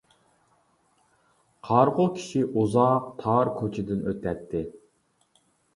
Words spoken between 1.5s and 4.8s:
قارىغۇ كىشى ئۇزاق تار كوچىدىن ئۆتەتتى.